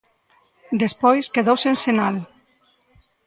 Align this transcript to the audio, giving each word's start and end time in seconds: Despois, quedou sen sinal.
Despois, 0.83 1.31
quedou 1.35 1.55
sen 1.63 1.75
sinal. 1.83 2.15